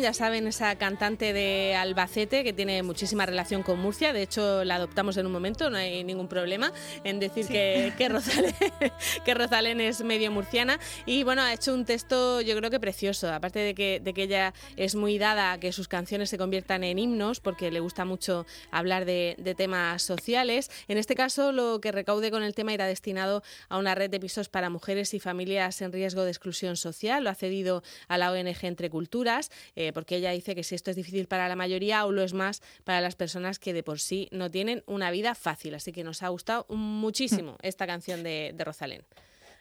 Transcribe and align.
Ya 0.00 0.14
saben, 0.14 0.46
esa 0.46 0.76
cantante 0.76 1.32
de 1.32 1.74
Albacete 1.74 2.44
que 2.44 2.52
tiene 2.52 2.84
muchísima 2.84 3.26
relación 3.26 3.64
con 3.64 3.80
Murcia. 3.80 4.12
De 4.12 4.22
hecho, 4.22 4.62
la 4.64 4.76
adoptamos 4.76 5.16
en 5.16 5.26
un 5.26 5.32
momento, 5.32 5.70
no 5.70 5.76
hay 5.76 6.04
ningún 6.04 6.28
problema 6.28 6.72
en 7.02 7.18
decir 7.18 7.48
que, 7.48 7.92
que, 7.98 8.08
Rosalén, 8.08 8.54
que 9.24 9.34
Rosalén 9.34 9.80
es 9.80 10.02
medio 10.02 10.30
murciana. 10.30 10.78
Y 11.04 11.24
bueno, 11.24 11.42
ha 11.42 11.52
hecho 11.52 11.74
un 11.74 11.84
texto, 11.84 12.40
yo 12.40 12.56
creo 12.56 12.70
que 12.70 12.78
precioso. 12.78 13.32
Aparte 13.32 13.58
de 13.58 13.74
que, 13.74 14.00
de 14.00 14.14
que 14.14 14.22
ella 14.22 14.54
es 14.76 14.94
muy 14.94 15.18
dada 15.18 15.52
a 15.52 15.58
que 15.58 15.72
sus 15.72 15.88
canciones 15.88 16.30
se 16.30 16.38
conviertan 16.38 16.84
en 16.84 16.98
himnos, 16.98 17.40
porque 17.40 17.72
le 17.72 17.80
gusta 17.80 18.04
mucho 18.04 18.46
hablar 18.70 19.04
de, 19.04 19.34
de 19.38 19.54
temas 19.56 20.02
sociales. 20.02 20.70
En 20.86 20.98
este 20.98 21.16
caso, 21.16 21.50
lo 21.50 21.80
que 21.80 21.90
recaude 21.90 22.30
con 22.30 22.44
el 22.44 22.54
tema 22.54 22.72
irá 22.72 22.86
destinado 22.86 23.42
a 23.68 23.78
una 23.78 23.96
red 23.96 24.10
de 24.10 24.20
pisos 24.20 24.48
para 24.48 24.70
mujeres 24.70 25.12
y 25.14 25.18
familias 25.18 25.82
en 25.82 25.92
riesgo 25.92 26.22
de 26.22 26.30
exclusión 26.30 26.76
social. 26.76 27.24
Lo 27.24 27.30
ha 27.30 27.34
cedido 27.34 27.82
a 28.06 28.16
la 28.16 28.30
ONG 28.30 28.64
Entre 28.64 28.90
Culturas, 28.90 29.50
eh, 29.74 29.87
porque 29.92 30.16
ella 30.16 30.30
dice 30.30 30.54
que 30.54 30.64
si 30.64 30.74
esto 30.74 30.90
es 30.90 30.96
difícil 30.96 31.26
para 31.26 31.48
la 31.48 31.56
mayoría, 31.56 32.00
aún 32.00 32.16
lo 32.16 32.22
es 32.22 32.34
más 32.34 32.62
para 32.84 33.00
las 33.00 33.16
personas 33.16 33.58
que 33.58 33.72
de 33.72 33.82
por 33.82 34.00
sí 34.00 34.28
no 34.30 34.50
tienen 34.50 34.82
una 34.86 35.10
vida 35.10 35.34
fácil. 35.34 35.74
Así 35.74 35.92
que 35.92 36.04
nos 36.04 36.22
ha 36.22 36.28
gustado 36.28 36.66
muchísimo 36.68 37.56
esta 37.62 37.86
canción 37.86 38.22
de, 38.22 38.52
de 38.54 38.64
Rosalén. 38.64 39.02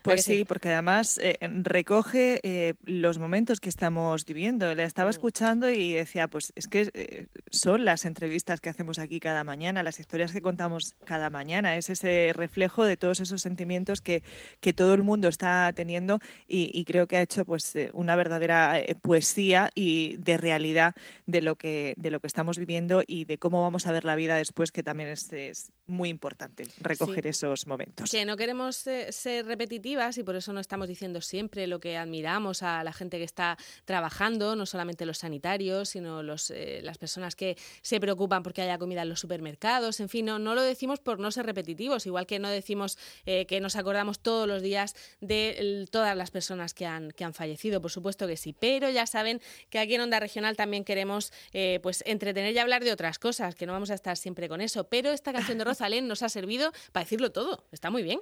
Pues 0.01 0.23
sí, 0.23 0.45
porque 0.45 0.69
además 0.69 1.19
eh, 1.21 1.37
recoge 1.63 2.39
eh, 2.43 2.75
los 2.83 3.17
momentos 3.17 3.59
que 3.59 3.69
estamos 3.69 4.25
viviendo. 4.25 4.73
Le 4.73 4.83
estaba 4.83 5.09
mm. 5.09 5.11
escuchando 5.11 5.69
y 5.69 5.93
decía, 5.93 6.27
pues 6.27 6.53
es 6.55 6.67
que 6.67 6.89
eh, 6.93 7.27
son 7.49 7.83
las 7.83 8.05
entrevistas 8.05 8.61
que 8.61 8.69
hacemos 8.69 8.99
aquí 8.99 9.19
cada 9.19 9.43
mañana, 9.43 9.83
las 9.83 9.99
historias 9.99 10.31
que 10.31 10.41
contamos 10.41 10.95
cada 11.05 11.29
mañana. 11.29 11.75
Es 11.75 11.89
ese 11.89 12.31
reflejo 12.33 12.85
de 12.85 12.97
todos 12.97 13.19
esos 13.19 13.41
sentimientos 13.41 14.01
que, 14.01 14.23
que 14.61 14.73
todo 14.73 14.93
el 14.93 15.03
mundo 15.03 15.27
está 15.27 15.71
teniendo 15.73 16.19
y, 16.47 16.85
creo 16.87 17.07
que 17.07 17.17
ha 17.17 17.21
hecho 17.21 17.43
pues 17.43 17.73
una 17.91 18.15
verdadera 18.15 18.81
poesía 19.01 19.71
y 19.75 20.15
de 20.17 20.37
realidad 20.37 20.95
de 21.25 21.41
lo 21.41 21.57
que 21.57 21.95
de 21.97 22.11
lo 22.11 22.21
que 22.21 22.27
estamos 22.27 22.57
viviendo 22.57 23.03
y 23.05 23.25
de 23.25 23.37
cómo 23.37 23.61
vamos 23.61 23.87
a 23.87 23.91
ver 23.91 24.05
la 24.05 24.15
vida 24.15 24.37
después, 24.37 24.71
que 24.71 24.83
también 24.83 25.09
es, 25.09 25.71
muy 25.85 26.09
importante 26.09 26.65
recoger 26.79 27.27
esos 27.27 27.67
momentos. 27.67 28.09
Que 28.09 28.25
no 28.25 28.37
queremos 28.37 28.75
ser 28.77 29.45
repetitivos 29.45 29.86
y 29.87 30.23
por 30.23 30.35
eso 30.35 30.51
no 30.51 30.59
estamos 30.59 30.87
diciendo 30.87 31.21
siempre 31.21 31.65
lo 31.65 31.79
que 31.79 31.95
admiramos 31.95 32.61
a 32.61 32.83
la 32.83 32.91
gente 32.91 33.17
que 33.17 33.23
está 33.23 33.57
trabajando, 33.85 34.55
no 34.57 34.65
solamente 34.65 35.05
los 35.05 35.19
sanitarios, 35.19 35.89
sino 35.89 36.23
los, 36.23 36.51
eh, 36.51 36.81
las 36.83 36.97
personas 36.97 37.37
que 37.37 37.57
se 37.81 37.99
preocupan 38.01 38.43
porque 38.43 38.61
haya 38.61 38.77
comida 38.77 39.03
en 39.03 39.09
los 39.09 39.21
supermercados, 39.21 40.01
en 40.01 40.09
fin, 40.09 40.25
no, 40.25 40.39
no 40.39 40.55
lo 40.55 40.61
decimos 40.61 40.99
por 40.99 41.19
no 41.19 41.31
ser 41.31 41.45
repetitivos, 41.45 42.05
igual 42.05 42.27
que 42.27 42.37
no 42.37 42.49
decimos 42.49 42.97
eh, 43.25 43.45
que 43.45 43.61
nos 43.61 43.77
acordamos 43.77 44.19
todos 44.19 44.45
los 44.45 44.61
días 44.61 44.93
de 45.21 45.87
todas 45.89 46.17
las 46.17 46.31
personas 46.31 46.73
que 46.73 46.85
han, 46.85 47.11
que 47.11 47.23
han 47.23 47.33
fallecido, 47.33 47.81
por 47.81 47.91
supuesto 47.91 48.27
que 48.27 48.35
sí, 48.35 48.53
pero 48.53 48.89
ya 48.89 49.07
saben 49.07 49.41
que 49.69 49.79
aquí 49.79 49.95
en 49.95 50.01
Onda 50.01 50.19
Regional 50.19 50.57
también 50.57 50.83
queremos 50.83 51.31
eh, 51.53 51.79
pues 51.81 52.03
entretener 52.05 52.53
y 52.53 52.59
hablar 52.59 52.83
de 52.83 52.91
otras 52.91 53.19
cosas, 53.19 53.55
que 53.55 53.65
no 53.65 53.71
vamos 53.71 53.89
a 53.89 53.93
estar 53.93 54.17
siempre 54.17 54.49
con 54.49 54.59
eso, 54.59 54.83
pero 54.89 55.11
esta 55.11 55.31
canción 55.31 55.57
de 55.57 55.63
Rosalén 55.65 56.09
nos 56.09 56.23
ha 56.23 56.29
servido 56.29 56.73
para 56.91 57.05
decirlo 57.05 57.31
todo, 57.31 57.63
está 57.71 57.89
muy 57.89 58.03
bien. 58.03 58.19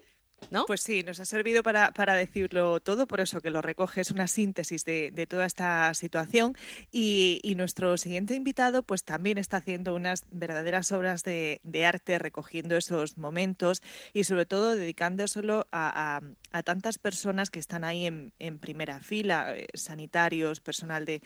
Pues 0.67 0.81
sí, 0.81 1.03
nos 1.03 1.19
ha 1.19 1.25
servido 1.25 1.63
para, 1.63 1.91
decirlo 2.13 2.79
todo, 2.79 3.07
por 3.07 3.19
eso 3.19 3.41
que 3.41 3.49
lo 3.49 3.61
recoge 3.61 4.01
es 4.01 4.11
una 4.11 4.27
síntesis 4.27 4.85
de, 4.85 5.27
toda 5.29 5.45
esta 5.45 5.93
situación. 5.93 6.55
Y, 6.91 7.41
nuestro 7.55 7.95
siguiente 7.97 8.35
invitado, 8.35 8.83
pues 8.83 9.05
también 9.05 9.37
está 9.37 9.57
haciendo 9.57 9.95
unas 9.95 10.25
verdaderas 10.29 10.91
obras 10.91 11.23
de, 11.23 11.59
arte, 11.85 12.19
recogiendo 12.19 12.75
esos 12.75 13.17
momentos 13.17 13.81
y 14.13 14.25
sobre 14.25 14.45
todo 14.45 14.75
dedicándoselo 14.75 15.67
a, 15.71 16.21
a, 16.51 16.63
tantas 16.63 16.97
personas 16.97 17.49
que 17.49 17.59
están 17.59 17.83
ahí 17.83 18.05
en, 18.05 18.59
primera 18.59 18.99
fila, 18.99 19.55
eh, 19.55 19.67
sanitarios, 19.73 20.59
personal 20.59 21.05
de, 21.05 21.21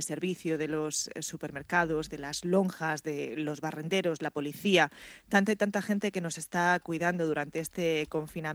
servicio 0.00 0.58
de 0.58 0.68
los 0.68 1.08
eh, 1.14 1.22
supermercados, 1.22 2.08
de 2.08 2.18
las 2.18 2.44
lonjas, 2.44 3.02
de 3.02 3.34
los 3.36 3.60
barrenderos, 3.60 4.22
la 4.22 4.30
policía, 4.30 4.90
tanta 5.28 5.52
y 5.52 5.56
tanta 5.56 5.82
gente 5.82 6.12
que 6.12 6.20
nos 6.20 6.38
está 6.38 6.78
cuidando 6.80 7.26
durante 7.26 7.60
este 7.60 8.06
confinamiento 8.08 8.53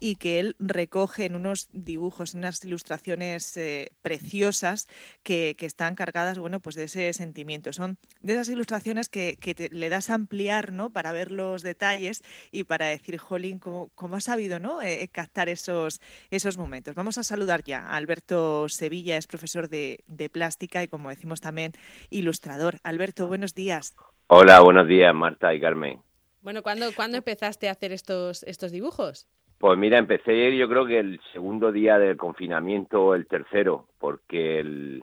y 0.00 0.16
que 0.16 0.40
él 0.40 0.56
recoge 0.58 1.26
en 1.26 1.34
unos 1.34 1.68
dibujos, 1.72 2.34
en 2.34 2.40
unas 2.40 2.64
ilustraciones 2.64 3.56
eh, 3.56 3.92
preciosas 4.02 4.88
que, 5.22 5.56
están 5.62 5.94
cargadas 5.94 6.38
bueno, 6.38 6.58
pues 6.58 6.74
de 6.74 6.84
ese 6.84 7.12
sentimiento. 7.12 7.72
Son 7.72 7.96
de 8.20 8.32
esas 8.32 8.48
ilustraciones 8.48 9.08
que, 9.08 9.38
le 9.70 9.88
das 9.88 10.10
a 10.10 10.14
ampliar 10.14 10.72
¿no? 10.72 10.90
para 10.90 11.12
ver 11.12 11.30
los 11.30 11.62
detalles 11.62 12.22
y 12.50 12.64
para 12.64 12.86
decir, 12.86 13.18
Jolín, 13.18 13.58
¿cómo, 13.58 13.90
cómo 13.94 14.16
ha 14.16 14.20
sabido 14.20 14.58
¿no? 14.58 14.82
Eh, 14.82 15.08
captar 15.12 15.48
esos, 15.48 16.00
esos 16.30 16.58
momentos? 16.58 16.94
Vamos 16.94 17.16
a 17.18 17.22
saludar 17.22 17.62
ya 17.62 17.86
a 17.86 17.96
Alberto 17.96 18.68
Sevilla, 18.68 19.16
es 19.16 19.26
profesor 19.26 19.68
de, 19.68 20.02
de 20.08 20.28
plástica 20.28 20.82
y 20.82 20.88
como 20.88 21.10
decimos 21.10 21.40
también 21.40 21.72
ilustrador. 22.10 22.80
Alberto, 22.82 23.28
buenos 23.28 23.54
días. 23.54 23.94
Hola, 24.26 24.60
buenos 24.60 24.88
días, 24.88 25.14
Marta 25.14 25.54
y 25.54 25.60
Carmen. 25.60 26.00
Bueno, 26.42 26.62
¿cuándo, 26.62 26.86
¿cuándo 26.94 27.16
empezaste 27.16 27.68
a 27.68 27.72
hacer 27.72 27.92
estos, 27.92 28.42
estos 28.42 28.72
dibujos? 28.72 29.28
Pues 29.58 29.78
mira, 29.78 29.98
empecé 29.98 30.56
yo 30.56 30.68
creo 30.68 30.84
que 30.86 30.98
el 30.98 31.20
segundo 31.32 31.70
día 31.70 31.98
del 31.98 32.16
confinamiento, 32.16 33.14
el 33.14 33.26
tercero, 33.28 33.86
porque 33.98 35.00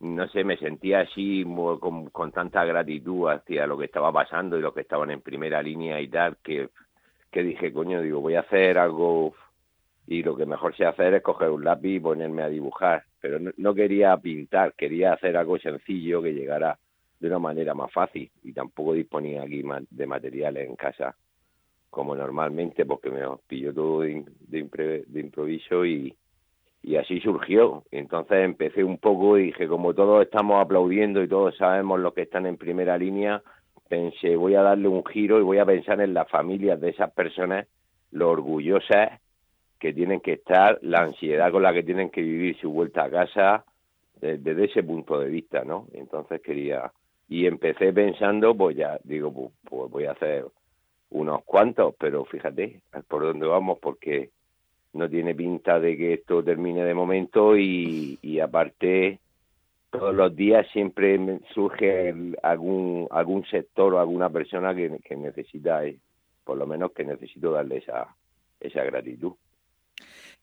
no 0.00 0.28
sé, 0.28 0.44
me 0.44 0.56
sentía 0.56 1.00
así 1.00 1.44
con, 2.12 2.32
tanta 2.32 2.64
gratitud 2.64 3.28
hacia 3.28 3.66
lo 3.66 3.76
que 3.76 3.86
estaba 3.86 4.12
pasando 4.12 4.56
y 4.56 4.60
lo 4.60 4.72
que 4.72 4.82
estaban 4.82 5.10
en 5.10 5.20
primera 5.20 5.60
línea 5.60 6.00
y 6.00 6.08
tal, 6.08 6.36
que 6.42 6.70
dije, 7.32 7.72
coño, 7.72 8.00
digo, 8.00 8.20
voy 8.20 8.36
a 8.36 8.40
hacer 8.40 8.78
algo 8.78 9.34
y 10.06 10.22
lo 10.22 10.36
que 10.36 10.46
mejor 10.46 10.76
sé 10.76 10.86
hacer 10.86 11.14
es 11.14 11.22
coger 11.22 11.50
un 11.50 11.64
lápiz 11.64 11.96
y 11.96 12.00
ponerme 12.00 12.42
a 12.42 12.48
dibujar, 12.48 13.04
pero 13.20 13.38
no 13.56 13.74
quería 13.74 14.16
pintar, 14.16 14.72
quería 14.74 15.12
hacer 15.12 15.36
algo 15.36 15.58
sencillo 15.58 16.22
que 16.22 16.32
llegara 16.32 16.78
de 17.20 17.28
una 17.28 17.38
manera 17.38 17.74
más 17.74 17.92
fácil 17.92 18.30
y 18.42 18.52
tampoco 18.52 18.92
disponía 18.92 19.42
aquí 19.42 19.62
de 19.90 20.06
materiales 20.06 20.68
en 20.68 20.76
casa 20.76 21.16
como 21.90 22.14
normalmente 22.14 22.84
porque 22.84 23.10
me 23.10 23.22
pilló 23.46 23.72
todo 23.72 24.00
de, 24.00 24.24
de, 24.46 25.20
improviso 25.20 25.84
y, 25.84 26.14
y 26.82 26.96
así 26.96 27.20
surgió. 27.20 27.84
Entonces 27.90 28.44
empecé 28.44 28.84
un 28.84 28.98
poco 28.98 29.38
y 29.38 29.46
dije, 29.46 29.66
como 29.66 29.94
todos 29.94 30.22
estamos 30.22 30.60
aplaudiendo 30.62 31.22
y 31.22 31.28
todos 31.28 31.56
sabemos 31.56 32.00
los 32.00 32.14
que 32.14 32.22
están 32.22 32.46
en 32.46 32.56
primera 32.56 32.98
línea, 32.98 33.42
pensé, 33.88 34.36
voy 34.36 34.54
a 34.54 34.62
darle 34.62 34.88
un 34.88 35.04
giro 35.04 35.38
y 35.38 35.42
voy 35.42 35.58
a 35.58 35.66
pensar 35.66 36.00
en 36.00 36.14
las 36.14 36.28
familias 36.28 36.80
de 36.80 36.90
esas 36.90 37.10
personas, 37.12 37.66
lo 38.10 38.30
orgullosas 38.30 39.20
que 39.78 39.92
tienen 39.92 40.20
que 40.20 40.34
estar, 40.34 40.78
la 40.82 41.00
ansiedad 41.00 41.50
con 41.52 41.62
la 41.62 41.72
que 41.72 41.84
tienen 41.84 42.10
que 42.10 42.20
vivir 42.20 42.58
su 42.58 42.70
vuelta 42.70 43.04
a 43.04 43.10
casa, 43.10 43.64
desde 44.20 44.64
ese 44.64 44.82
punto 44.82 45.20
de 45.20 45.28
vista, 45.28 45.62
¿no? 45.64 45.86
Entonces 45.92 46.42
quería 46.42 46.92
y 47.28 47.46
empecé 47.46 47.92
pensando, 47.92 48.54
pues 48.54 48.76
ya 48.76 48.98
digo, 49.04 49.32
pues, 49.32 49.50
pues, 49.68 49.90
voy 49.90 50.04
a 50.06 50.12
hacer 50.12 50.46
unos 51.10 51.44
cuantos, 51.44 51.94
pero 51.98 52.24
fíjate 52.24 52.80
por 53.06 53.22
dónde 53.22 53.46
vamos, 53.46 53.78
porque 53.78 54.30
no 54.94 55.08
tiene 55.08 55.34
pinta 55.34 55.78
de 55.78 55.96
que 55.96 56.14
esto 56.14 56.42
termine 56.42 56.84
de 56.84 56.94
momento 56.94 57.56
y, 57.56 58.40
aparte 58.40 59.18
todos 59.90 60.14
los 60.14 60.36
días 60.36 60.66
siempre 60.72 61.18
surge 61.54 62.14
algún 62.42 63.08
algún 63.10 63.44
sector 63.46 63.94
o 63.94 64.00
alguna 64.00 64.28
persona 64.28 64.74
que, 64.74 64.98
que 65.02 65.16
necesita, 65.16 65.84
eh, 65.86 65.96
por 66.44 66.58
lo 66.58 66.66
menos 66.66 66.92
que 66.92 67.04
necesito 67.04 67.52
darle 67.52 67.78
esa, 67.78 68.14
esa 68.60 68.84
gratitud. 68.84 69.32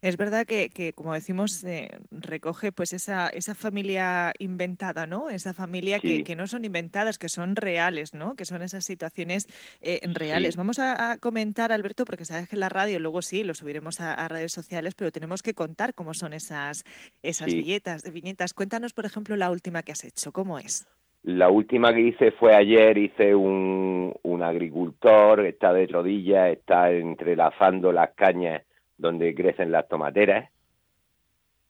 Es 0.01 0.17
verdad 0.17 0.45
que, 0.45 0.69
que 0.69 0.93
como 0.93 1.13
decimos, 1.13 1.63
eh, 1.63 1.89
recoge 2.11 2.71
pues 2.71 2.93
esa, 2.93 3.27
esa 3.29 3.55
familia 3.55 4.33
inventada, 4.39 5.07
¿no? 5.07 5.29
Esa 5.29 5.53
familia 5.53 5.99
que, 5.99 6.23
que, 6.23 6.35
no 6.35 6.47
son 6.47 6.63
inventadas, 6.65 7.17
que 7.17 7.29
son 7.29 7.55
reales, 7.55 8.13
¿no? 8.13 8.35
Que 8.35 8.45
son 8.45 8.61
esas 8.61 8.85
situaciones 8.85 9.47
eh, 9.81 10.01
reales. 10.13 10.57
Vamos 10.57 10.79
a, 10.79 11.17
comentar, 11.19 11.71
Alberto, 11.71 12.05
porque 12.05 12.25
sabes 12.25 12.47
que 12.47 12.55
en 12.55 12.59
la 12.59 12.69
radio 12.69 12.99
luego 12.99 13.21
sí, 13.21 13.43
lo 13.43 13.53
subiremos 13.53 13.99
a, 14.01 14.27
redes 14.27 14.51
sociales, 14.51 14.93
pero 14.95 15.11
tenemos 15.11 15.41
que 15.41 15.53
contar 15.53 15.93
cómo 15.93 16.13
son 16.13 16.33
esas, 16.33 16.83
esas 17.23 17.47
viñetas, 17.47 18.11
viñetas. 18.11 18.53
Cuéntanos, 18.53 18.93
por 18.93 19.05
ejemplo, 19.05 19.35
la 19.35 19.49
última 19.49 19.81
que 19.81 19.91
has 19.91 20.03
hecho, 20.03 20.31
¿cómo 20.31 20.59
es? 20.59 20.85
La 21.23 21.49
última 21.49 21.93
que 21.93 22.01
hice 22.01 22.31
fue 22.31 22.53
ayer, 22.53 22.97
hice 22.97 23.33
un, 23.33 24.13
un 24.21 24.43
agricultor, 24.43 25.45
está 25.45 25.73
de 25.73 25.87
rodillas, 25.87 26.51
está 26.51 26.91
entrelazando 26.91 27.91
las 27.91 28.11
cañas 28.11 28.61
donde 28.97 29.35
crecen 29.35 29.71
las 29.71 29.87
tomateras, 29.87 30.49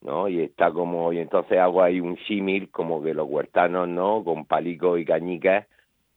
¿no? 0.02 0.28
Y 0.28 0.42
está 0.42 0.72
como, 0.72 1.12
y 1.14 1.20
entonces 1.20 1.58
hago 1.60 1.82
ahí 1.82 2.00
un 2.00 2.18
símil 2.28 2.70
como 2.70 3.02
que 3.02 3.14
los 3.14 3.28
huertanos, 3.30 3.88
¿no? 3.88 4.24
Con 4.24 4.46
palicos 4.46 5.00
y 5.00 5.06
cañicas 5.06 5.68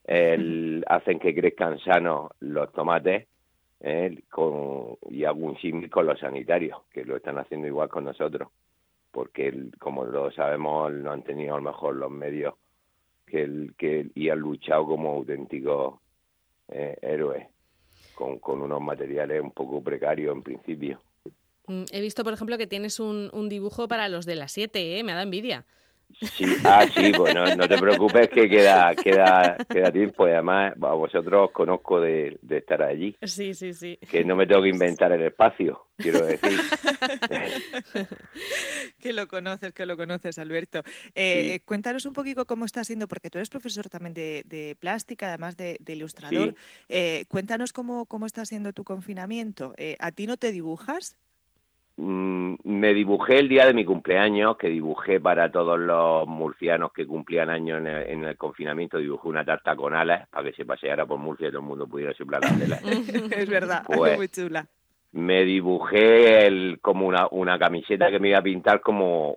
el, 0.09 0.83
hacen 0.87 1.19
que 1.19 1.35
crezcan 1.35 1.77
sanos 1.79 2.31
los 2.39 2.71
tomates 2.73 3.27
¿eh? 3.81 4.23
con, 4.29 4.97
y 5.09 5.23
hago 5.23 5.45
un 5.45 5.57
símil 5.57 5.89
con 5.89 6.07
los 6.07 6.19
sanitarios, 6.19 6.81
que 6.91 7.05
lo 7.05 7.17
están 7.17 7.37
haciendo 7.37 7.67
igual 7.67 7.89
con 7.89 8.05
nosotros, 8.05 8.49
porque 9.11 9.69
como 9.79 10.05
lo 10.05 10.31
sabemos 10.31 10.91
no 10.93 11.11
han 11.11 11.23
tenido 11.23 11.53
a 11.53 11.57
lo 11.57 11.63
mejor 11.63 11.95
los 11.95 12.11
medios 12.11 12.55
que, 13.27 13.43
el, 13.43 13.75
que 13.77 14.07
y 14.15 14.29
han 14.29 14.39
luchado 14.39 14.87
como 14.87 15.09
auténticos 15.09 15.99
eh, 16.69 16.97
héroes 17.01 17.47
con, 18.19 18.37
con 18.39 18.61
unos 18.61 18.81
materiales 18.81 19.41
un 19.41 19.51
poco 19.51 19.81
precarios 19.81 20.35
en 20.35 20.43
principio. 20.43 21.01
Mm, 21.67 21.85
he 21.89 22.01
visto, 22.01 22.25
por 22.25 22.33
ejemplo, 22.33 22.57
que 22.57 22.67
tienes 22.67 22.99
un, 22.99 23.29
un 23.31 23.47
dibujo 23.47 23.87
para 23.87 24.09
los 24.09 24.25
de 24.25 24.35
las 24.35 24.51
7, 24.51 24.99
¿eh? 24.99 25.03
Me 25.05 25.13
da 25.13 25.21
envidia. 25.21 25.65
Sí, 26.21 26.45
ah, 26.65 26.85
sí, 26.93 27.11
pues 27.15 27.33
no, 27.33 27.67
te 27.67 27.77
preocupes 27.77 28.29
que 28.29 28.49
queda, 28.49 28.93
queda, 28.95 29.55
queda 29.69 29.91
tiempo. 29.91 30.27
Y 30.27 30.31
además, 30.31 30.73
a 30.81 30.93
vosotros 30.93 31.51
conozco 31.51 32.01
de, 32.01 32.37
estar 32.49 32.81
allí. 32.83 33.15
Sí, 33.23 33.53
sí, 33.53 33.73
sí. 33.73 33.97
Que 34.09 34.25
no 34.25 34.35
me 34.35 34.45
tengo 34.45 34.61
que 34.63 34.69
inventar 34.69 35.11
el 35.13 35.21
espacio, 35.21 35.87
quiero 35.97 36.25
decir. 36.25 36.59
que 38.99 39.13
lo 39.13 39.27
conoces, 39.27 39.73
que 39.73 39.85
lo 39.85 39.95
conoces, 39.95 40.37
Alberto. 40.39 40.83
Eh, 41.15 41.61
cuéntanos 41.63 42.05
un 42.05 42.13
poquito 42.13 42.45
cómo 42.45 42.65
está 42.65 42.83
siendo, 42.83 43.07
porque 43.07 43.29
tú 43.29 43.37
eres 43.37 43.49
profesor 43.49 43.87
también 43.87 44.13
de, 44.13 44.75
plástica, 44.79 45.29
además 45.29 45.55
de, 45.55 45.79
ilustrador. 45.87 46.53
Eh, 46.89 47.25
cuéntanos 47.29 47.71
cómo, 47.71 48.05
cómo 48.05 48.25
está 48.25 48.45
siendo 48.45 48.73
tu 48.73 48.83
confinamiento. 48.83 49.73
Eh, 49.77 49.95
¿A 49.99 50.11
ti 50.11 50.27
no 50.27 50.35
te 50.35 50.51
dibujas? 50.51 51.17
Mm, 52.01 52.55
me 52.63 52.93
dibujé 52.93 53.39
el 53.39 53.49
día 53.49 53.65
de 53.65 53.73
mi 53.73 53.83
cumpleaños, 53.83 54.55
que 54.55 54.69
dibujé 54.69 55.19
para 55.19 55.51
todos 55.51 55.77
los 55.77 56.25
murcianos 56.25 56.93
que 56.93 57.05
cumplían 57.05 57.49
años 57.49 57.79
en 57.79 58.23
el, 58.23 58.37
confinamiento, 58.37 58.99
dibujé 58.99 59.27
una 59.27 59.43
tarta 59.43 59.75
con 59.75 59.93
alas 59.93 60.29
para 60.29 60.49
que 60.49 60.55
se 60.55 60.63
paseara 60.63 61.05
por 61.05 61.19
Murcia 61.19 61.49
y 61.49 61.51
todo 61.51 61.59
el 61.59 61.67
mundo 61.67 61.87
pudiera 61.87 62.13
soplar 62.13 62.41
las 62.41 62.57
velas. 62.57 62.81
es 62.85 63.49
verdad, 63.49 63.83
pues, 63.85 64.15
muy 64.15 64.29
chula. 64.29 64.65
Me 65.11 65.43
dibujé 65.43 66.47
el, 66.47 66.79
como 66.81 67.05
una, 67.05 67.27
una 67.31 67.59
camiseta 67.59 68.09
que 68.09 68.19
me 68.19 68.29
iba 68.29 68.37
a 68.37 68.43
pintar 68.43 68.79
como, 68.79 69.35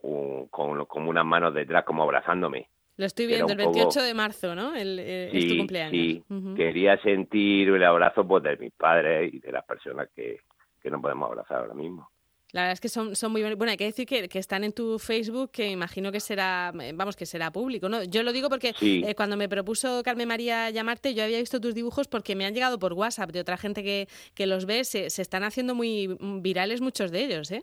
con, 0.48 0.84
como 0.84 1.10
unas 1.10 1.26
manos 1.26 1.52
detrás, 1.54 1.82
como 1.84 2.04
abrazándome. 2.04 2.68
Lo 2.96 3.06
estoy 3.06 3.26
viendo, 3.26 3.50
el 3.50 3.58
28 3.58 4.02
de 4.02 4.14
marzo, 4.14 4.54
¿no? 4.54 4.76
El, 4.76 5.00
eh, 5.00 5.30
es 5.32 5.48
tu 5.48 5.56
cumpleaños. 5.56 5.90
Sí, 5.90 6.24
quería 6.54 6.96
sentir 6.98 7.70
el 7.70 7.82
abrazo 7.82 8.24
pues, 8.24 8.44
de 8.44 8.56
mis 8.56 8.72
padres 8.72 9.34
y 9.34 9.40
de 9.40 9.50
las 9.50 9.64
personas 9.64 10.08
que, 10.14 10.42
que 10.80 10.90
no 10.92 11.00
podemos 11.00 11.28
abrazar 11.28 11.62
ahora 11.62 11.74
mismo. 11.74 12.08
La 12.52 12.62
verdad 12.62 12.72
es 12.74 12.80
que 12.80 12.88
son, 12.90 13.16
son 13.16 13.32
muy. 13.32 13.42
Bueno, 13.54 13.70
hay 13.70 13.78
que 13.78 13.86
decir 13.86 14.06
que, 14.06 14.28
que, 14.28 14.38
están 14.38 14.62
en 14.62 14.72
tu 14.72 14.98
Facebook, 14.98 15.50
que 15.50 15.70
imagino 15.70 16.12
que 16.12 16.20
será, 16.20 16.70
vamos, 16.94 17.16
que 17.16 17.24
será 17.24 17.50
público, 17.50 17.88
¿no? 17.88 18.04
Yo 18.04 18.22
lo 18.22 18.32
digo 18.32 18.50
porque 18.50 18.74
eh, 18.80 19.14
cuando 19.14 19.38
me 19.38 19.48
propuso 19.48 20.02
Carmen 20.02 20.28
María 20.28 20.68
llamarte, 20.68 21.14
yo 21.14 21.24
había 21.24 21.38
visto 21.38 21.60
tus 21.60 21.74
dibujos 21.74 22.08
porque 22.08 22.36
me 22.36 22.44
han 22.44 22.52
llegado 22.52 22.78
por 22.78 22.92
WhatsApp 22.92 23.30
de 23.30 23.40
otra 23.40 23.56
gente 23.56 23.82
que, 23.82 24.06
que 24.34 24.46
los 24.46 24.66
ve, 24.66 24.84
se, 24.84 25.08
se 25.08 25.22
están 25.22 25.44
haciendo 25.44 25.74
muy 25.74 26.14
virales 26.20 26.82
muchos 26.82 27.10
de 27.10 27.24
ellos, 27.24 27.50
¿eh? 27.52 27.62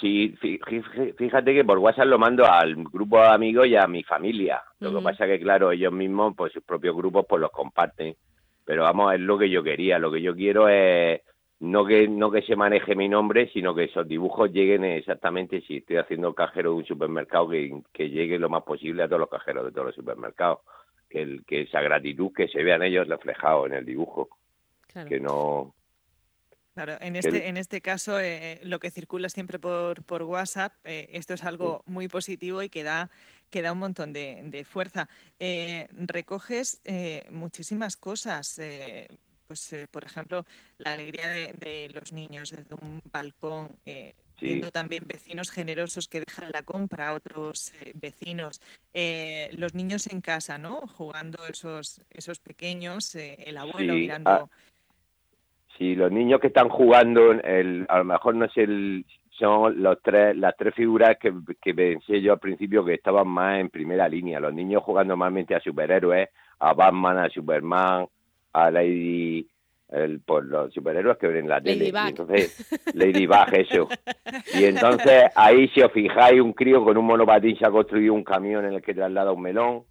Sí, 0.00 0.34
fíjate 1.16 1.54
que 1.54 1.64
por 1.64 1.78
WhatsApp 1.78 2.06
lo 2.06 2.18
mando 2.18 2.46
al 2.46 2.76
grupo 2.76 3.20
de 3.20 3.28
amigos 3.28 3.66
y 3.66 3.76
a 3.76 3.86
mi 3.88 4.04
familia. 4.04 4.62
Lo 4.78 4.94
que 4.94 5.02
pasa 5.02 5.26
que, 5.26 5.40
claro, 5.40 5.72
ellos 5.72 5.92
mismos, 5.92 6.34
pues 6.36 6.52
sus 6.52 6.62
propios 6.62 6.94
grupos, 6.94 7.26
pues 7.28 7.40
los 7.40 7.50
comparten. 7.50 8.14
Pero 8.64 8.84
vamos, 8.84 9.14
es 9.14 9.20
lo 9.20 9.36
que 9.36 9.50
yo 9.50 9.62
quería. 9.62 9.98
Lo 9.98 10.12
que 10.12 10.22
yo 10.22 10.36
quiero 10.36 10.68
es 10.68 11.20
no 11.60 11.84
que 11.84 12.08
no 12.08 12.30
que 12.30 12.42
se 12.42 12.56
maneje 12.56 12.94
mi 12.94 13.08
nombre, 13.08 13.50
sino 13.52 13.74
que 13.74 13.84
esos 13.84 14.06
dibujos 14.06 14.52
lleguen 14.52 14.84
exactamente, 14.84 15.60
si 15.62 15.78
estoy 15.78 15.96
haciendo 15.96 16.34
cajero 16.34 16.70
de 16.70 16.76
un 16.76 16.86
supermercado, 16.86 17.48
que, 17.48 17.82
que 17.92 18.10
llegue 18.10 18.38
lo 18.38 18.48
más 18.48 18.62
posible 18.62 19.02
a 19.02 19.08
todos 19.08 19.20
los 19.20 19.30
cajeros 19.30 19.64
de 19.64 19.72
todos 19.72 19.86
los 19.86 19.94
supermercados. 19.94 20.60
Que, 21.10 21.22
el, 21.22 21.42
que 21.46 21.62
esa 21.62 21.80
gratitud 21.80 22.32
que 22.36 22.48
se 22.48 22.62
vean 22.62 22.82
ellos 22.82 23.08
reflejado 23.08 23.64
en 23.64 23.72
el 23.72 23.86
dibujo. 23.86 24.28
Que 25.08 25.18
no... 25.18 25.74
Claro, 26.74 26.98
en 27.00 27.16
este, 27.16 27.48
en 27.48 27.56
este 27.56 27.80
caso, 27.80 28.20
eh, 28.20 28.60
lo 28.62 28.78
que 28.78 28.90
circula 28.90 29.30
siempre 29.30 29.58
por, 29.58 30.04
por 30.04 30.22
WhatsApp, 30.24 30.74
eh, 30.84 31.08
esto 31.12 31.32
es 31.32 31.44
algo 31.44 31.82
muy 31.86 32.08
positivo 32.08 32.62
y 32.62 32.68
que 32.68 32.82
da, 32.82 33.08
que 33.48 33.62
da 33.62 33.72
un 33.72 33.78
montón 33.78 34.12
de, 34.12 34.42
de 34.44 34.64
fuerza. 34.64 35.08
Eh, 35.40 35.88
recoges 35.92 36.82
muchísimas 37.30 37.96
cosas 37.96 38.60
pues 39.48 39.72
eh, 39.72 39.86
por 39.90 40.04
ejemplo, 40.04 40.44
la 40.76 40.92
alegría 40.92 41.28
de, 41.28 41.90
los 41.92 42.12
niños 42.12 42.50
desde 42.50 42.74
un 42.74 43.00
balcón, 43.10 43.70
eh, 43.86 44.14
viendo 44.40 44.70
también 44.70 45.02
vecinos 45.06 45.50
generosos 45.50 46.06
que 46.06 46.20
dejan 46.20 46.52
la 46.52 46.62
compra 46.62 47.08
a 47.08 47.14
otros 47.14 47.72
eh, 47.80 47.92
vecinos, 47.94 48.60
los 49.56 49.74
niños 49.74 50.06
en 50.06 50.20
casa, 50.20 50.58
¿no? 50.58 50.82
Jugando 50.86 51.38
esos, 51.48 52.02
esos 52.10 52.38
pequeños, 52.38 53.14
el 53.16 53.56
abuelo 53.56 53.94
mirando. 53.94 54.30
Ah, 54.30 54.46
sí, 55.76 55.96
los 55.96 56.12
niños 56.12 56.40
que 56.40 56.48
están 56.48 56.68
jugando, 56.68 57.32
el, 57.32 57.86
a 57.88 57.98
lo 57.98 58.04
mejor 58.04 58.34
no 58.34 58.44
es 58.44 58.56
el, 58.56 59.04
son 59.30 59.82
los 59.82 60.00
tres, 60.02 60.36
las 60.36 60.56
tres 60.56 60.74
figuras 60.74 61.16
que, 61.18 61.32
que 61.60 61.74
pensé 61.74 62.20
yo 62.20 62.32
al 62.34 62.38
principio 62.38 62.84
que 62.84 62.94
estaban 62.94 63.28
más 63.28 63.58
en 63.58 63.70
primera 63.70 64.08
línea. 64.08 64.40
Los 64.40 64.52
niños 64.52 64.82
jugando 64.82 65.12
normalmente 65.12 65.54
a 65.54 65.60
superhéroes, 65.60 66.28
a 66.60 66.74
Batman, 66.74 67.18
a 67.18 67.30
Superman, 67.30 68.06
a 68.52 68.70
Lady 68.70 69.46
el, 69.90 70.20
por 70.20 70.44
los 70.44 70.72
superhéroes 70.72 71.16
que 71.18 71.28
ven 71.28 71.44
en 71.44 71.48
la 71.48 71.60
tele. 71.60 71.90
Ladybug. 71.90 72.08
entonces, 72.08 72.94
Ladybug, 72.94 73.54
eso. 73.54 73.88
Y 74.54 74.64
entonces 74.64 75.30
ahí, 75.34 75.68
si 75.68 75.80
os 75.80 75.92
fijáis, 75.92 76.40
un 76.40 76.52
crío 76.52 76.84
con 76.84 76.96
un 76.96 77.06
monopatín 77.06 77.56
se 77.56 77.66
ha 77.66 77.70
construido 77.70 78.14
un 78.14 78.24
camión 78.24 78.64
en 78.66 78.74
el 78.74 78.82
que 78.82 78.94
traslada 78.94 79.32
un 79.32 79.42
melón. 79.42 79.84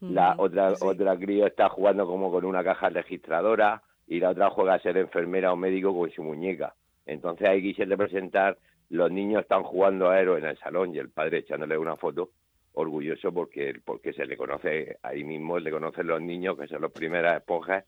La 0.00 0.34
mm, 0.34 0.40
otra, 0.40 0.74
otra 0.80 1.16
crío 1.16 1.46
está 1.46 1.68
jugando 1.68 2.06
como 2.06 2.30
con 2.30 2.44
una 2.44 2.62
caja 2.62 2.88
registradora 2.88 3.82
y 4.06 4.20
la 4.20 4.30
otra 4.30 4.50
juega 4.50 4.74
a 4.74 4.80
ser 4.80 4.96
enfermera 4.96 5.52
o 5.52 5.56
médico 5.56 5.96
con 5.96 6.10
su 6.10 6.22
muñeca. 6.22 6.74
Entonces 7.04 7.48
ahí 7.48 7.62
quise 7.62 7.84
representar, 7.84 8.58
los 8.90 9.10
niños 9.10 9.42
están 9.42 9.62
jugando 9.62 10.10
a 10.10 10.20
héroes 10.20 10.44
en 10.44 10.50
el 10.50 10.58
salón 10.58 10.94
y 10.94 10.98
el 10.98 11.10
padre 11.10 11.38
echándole 11.38 11.76
una 11.76 11.96
foto 11.96 12.30
orgulloso 12.74 13.32
porque 13.32 13.74
porque 13.84 14.12
se 14.12 14.24
le 14.24 14.36
conoce 14.36 14.98
ahí 15.02 15.24
mismo, 15.24 15.58
le 15.58 15.70
conocen 15.70 16.06
los 16.06 16.22
niños 16.22 16.56
que 16.56 16.68
son 16.68 16.82
las 16.82 16.92
primeras 16.92 17.38
esponjas 17.38 17.84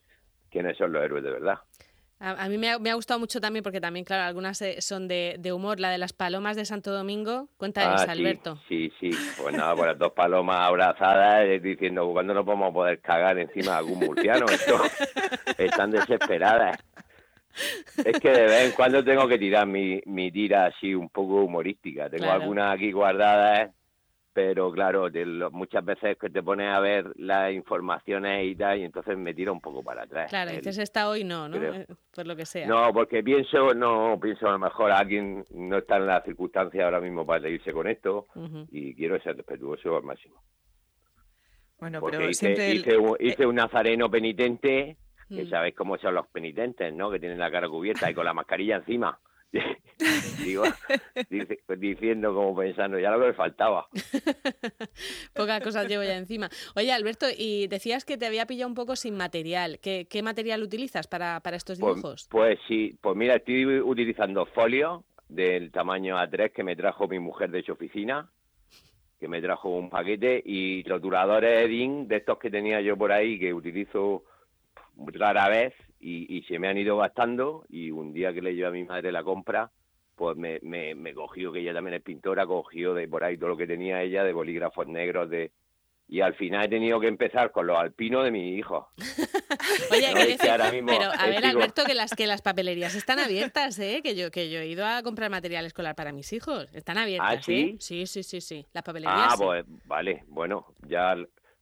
quiénes 0.50 0.76
son 0.76 0.92
los 0.92 1.02
héroes 1.02 1.24
de 1.24 1.30
verdad. 1.30 1.58
A, 2.22 2.50
mí 2.50 2.58
me 2.58 2.68
ha, 2.68 2.94
gustado 2.94 3.18
mucho 3.18 3.40
también 3.40 3.62
porque 3.62 3.80
también, 3.80 4.04
claro, 4.04 4.24
algunas 4.24 4.60
eh, 4.60 4.82
son 4.82 5.08
de, 5.08 5.52
humor. 5.54 5.80
La 5.80 5.88
de 5.88 5.96
las 5.96 6.12
palomas 6.12 6.54
de 6.54 6.66
Santo 6.66 6.92
Domingo, 6.92 7.48
cuenta 7.56 7.94
ah, 7.94 8.04
Alberto. 8.06 8.60
Sí, 8.68 8.92
sí, 9.00 9.08
pues 9.40 9.56
nada, 9.56 9.74
pues 9.74 9.86
las 9.86 9.98
dos 9.98 10.12
palomas 10.12 10.58
abrazadas 10.58 11.46
eh, 11.46 11.60
diciendo, 11.60 12.06
¿cuándo 12.12 12.34
nos 12.34 12.44
vamos 12.44 12.68
a 12.68 12.72
poder 12.74 13.00
cagar 13.00 13.38
encima 13.38 13.72
de 13.72 13.78
algún 13.78 14.00
murciano? 14.00 14.44
Esto, 14.50 14.82
están 15.56 15.92
desesperadas. 15.92 16.78
Es 18.04 18.20
que 18.20 18.30
de 18.30 18.42
vez 18.42 18.66
en 18.66 18.72
cuando 18.72 19.02
tengo 19.02 19.26
que 19.26 19.38
tirar 19.38 19.66
mi, 19.66 20.02
mi 20.04 20.30
tira 20.30 20.66
así 20.66 20.94
un 20.94 21.08
poco 21.08 21.42
humorística. 21.42 22.10
Tengo 22.10 22.30
algunas 22.30 22.74
aquí 22.74 22.92
guardadas 22.92 23.70
pero 24.32 24.70
claro, 24.70 25.08
muchas 25.50 25.84
veces 25.84 26.16
que 26.18 26.30
te 26.30 26.42
pones 26.42 26.68
a 26.68 26.80
ver 26.80 27.12
las 27.16 27.52
informaciones 27.52 28.46
y 28.46 28.54
tal, 28.54 28.78
y 28.78 28.84
entonces 28.84 29.16
me 29.18 29.34
tira 29.34 29.50
un 29.50 29.60
poco 29.60 29.82
para 29.82 30.02
atrás. 30.02 30.30
Claro, 30.30 30.52
dices 30.52 30.78
esta 30.78 31.08
hoy 31.08 31.24
no, 31.24 31.48
¿no? 31.48 31.56
Eh, 31.56 31.86
por 32.14 32.26
lo 32.26 32.36
que 32.36 32.46
sea. 32.46 32.66
No, 32.66 32.92
porque 32.92 33.22
pienso, 33.22 33.74
no, 33.74 34.18
pienso 34.20 34.48
a 34.48 34.52
lo 34.52 34.58
mejor 34.58 34.92
alguien 34.92 35.44
no 35.50 35.78
está 35.78 35.96
en 35.96 36.06
la 36.06 36.22
circunstancia 36.22 36.84
ahora 36.84 37.00
mismo 37.00 37.26
para 37.26 37.42
seguirse 37.42 37.72
con 37.72 37.88
esto 37.88 38.26
y 38.70 38.94
quiero 38.94 39.20
ser 39.20 39.36
respetuoso 39.36 39.96
al 39.96 40.04
máximo. 40.04 40.42
Bueno, 41.78 42.00
porque 42.00 42.18
pero 42.18 42.30
hice, 42.30 42.74
hice, 42.74 42.96
un, 42.98 43.16
hice 43.18 43.46
un 43.46 43.54
nazareno 43.54 44.10
penitente, 44.10 44.98
que 45.28 45.44
mm. 45.44 45.48
sabéis 45.48 45.74
cómo 45.74 45.96
son 45.96 46.14
los 46.14 46.26
penitentes, 46.28 46.92
¿no? 46.94 47.10
Que 47.10 47.18
tienen 47.18 47.38
la 47.38 47.50
cara 47.50 47.68
cubierta 47.68 48.10
y 48.10 48.14
con 48.14 48.26
la 48.26 48.34
mascarilla 48.34 48.76
encima. 48.76 49.18
Digo, 50.44 50.64
diciendo 51.78 52.34
como 52.34 52.56
pensando, 52.56 52.98
ya 52.98 53.10
lo 53.10 53.20
que 53.20 53.26
me 53.26 53.32
faltaba. 53.34 53.88
Pocas 55.34 55.62
cosas 55.62 55.88
llevo 55.88 56.02
ya 56.02 56.16
encima. 56.16 56.48
Oye, 56.76 56.92
Alberto, 56.92 57.26
y 57.36 57.66
decías 57.68 58.04
que 58.04 58.16
te 58.16 58.26
había 58.26 58.46
pillado 58.46 58.68
un 58.68 58.74
poco 58.74 58.96
sin 58.96 59.16
material. 59.16 59.78
¿Qué, 59.80 60.06
qué 60.08 60.22
material 60.22 60.62
utilizas 60.62 61.06
para, 61.06 61.40
para 61.40 61.56
estos 61.56 61.78
pues, 61.78 61.94
dibujos? 61.94 62.28
Pues, 62.30 62.58
sí, 62.68 62.96
pues 63.00 63.16
mira, 63.16 63.36
estoy 63.36 63.80
utilizando 63.80 64.46
folio 64.46 65.04
del 65.28 65.70
tamaño 65.70 66.16
A3 66.16 66.52
que 66.52 66.64
me 66.64 66.76
trajo 66.76 67.08
mi 67.08 67.18
mujer 67.18 67.50
de 67.50 67.62
su 67.62 67.72
oficina, 67.72 68.28
que 69.18 69.28
me 69.28 69.40
trajo 69.40 69.68
un 69.68 69.90
paquete, 69.90 70.42
y 70.44 70.82
rotuladores 70.82 71.66
Edin 71.66 72.08
de 72.08 72.16
estos 72.16 72.38
que 72.38 72.50
tenía 72.50 72.80
yo 72.80 72.96
por 72.96 73.12
ahí, 73.12 73.38
que 73.38 73.54
utilizo 73.54 74.24
rara 74.96 75.48
vez, 75.48 75.74
y, 76.00 76.42
se 76.48 76.58
me 76.58 76.68
han 76.68 76.78
ido 76.78 76.96
gastando 76.96 77.64
y 77.68 77.90
un 77.90 78.12
día 78.12 78.32
que 78.32 78.40
le 78.40 78.54
llevé 78.54 78.68
a 78.68 78.70
mi 78.70 78.84
madre 78.84 79.12
la 79.12 79.22
compra, 79.22 79.70
pues 80.20 80.36
me, 80.36 80.60
me, 80.94 81.14
cogió, 81.14 81.50
que 81.50 81.60
ella 81.60 81.72
también 81.72 81.94
es 81.94 82.02
pintora, 82.02 82.44
cogió 82.44 82.92
de 82.92 83.08
por 83.08 83.24
ahí 83.24 83.38
todo 83.38 83.48
lo 83.48 83.56
que 83.56 83.66
tenía 83.66 84.02
ella, 84.02 84.22
de 84.22 84.34
bolígrafos 84.34 84.86
negros, 84.86 85.30
de 85.30 85.50
y 86.08 86.20
al 86.20 86.34
final 86.34 86.66
he 86.66 86.68
tenido 86.68 87.00
que 87.00 87.06
empezar 87.06 87.52
con 87.52 87.66
los 87.66 87.78
alpinos 87.78 88.24
de 88.24 88.30
mi 88.30 88.56
hijo. 88.56 88.90
Oye, 89.90 90.36
pero 90.84 91.04
a 91.10 91.26
ver, 91.26 91.46
Alberto, 91.46 91.84
que 91.86 91.94
las 91.94 92.14
que 92.14 92.26
las 92.26 92.42
papelerías 92.42 92.94
están 92.96 93.18
abiertas, 93.18 93.78
¿eh? 93.78 94.00
Que 94.02 94.14
yo 94.14 94.30
que 94.30 94.50
yo 94.50 94.58
he 94.58 94.66
ido 94.66 94.84
a 94.84 95.02
comprar 95.02 95.30
material 95.30 95.64
escolar 95.64 95.94
para 95.94 96.12
mis 96.12 96.34
hijos, 96.34 96.68
están 96.74 96.98
abiertas, 96.98 97.38
¿Ah, 97.38 97.42
sí? 97.42 97.60
¿eh? 97.60 97.76
Sí, 97.78 98.06
sí, 98.06 98.22
sí, 98.22 98.42
sí, 98.42 98.66
las 98.74 98.82
papelerías. 98.82 99.16
Ah, 99.16 99.34
pues 99.38 99.64
vale, 99.86 100.24
bueno, 100.26 100.74
ya 100.86 101.16